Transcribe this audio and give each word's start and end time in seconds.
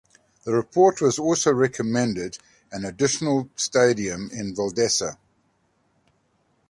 The 0.45 0.51
report 0.51 0.99
also 1.03 1.53
recommended 1.53 2.39
an 2.71 2.85
additional 2.85 3.51
station 3.55 4.31
in 4.33 4.55
Valdese. 4.55 5.15